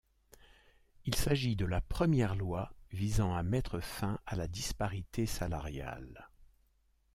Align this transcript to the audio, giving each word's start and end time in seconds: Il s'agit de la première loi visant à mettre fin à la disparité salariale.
Il 1.05 1.13
s'agit 1.13 1.55
de 1.55 1.67
la 1.67 1.79
première 1.79 2.33
loi 2.33 2.73
visant 2.89 3.35
à 3.35 3.43
mettre 3.43 3.79
fin 3.81 4.17
à 4.25 4.35
la 4.35 4.47
disparité 4.47 5.27
salariale. 5.27 6.27